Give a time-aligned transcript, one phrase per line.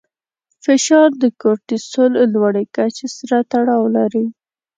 [0.63, 4.25] فشار د کورټیسول لوړې کچې سره تړاو لري.